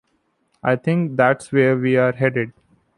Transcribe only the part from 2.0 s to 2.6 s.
headed.